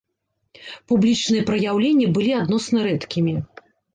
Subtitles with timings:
[0.91, 3.37] Публічныя праяўленні былі адносна рэдкімі.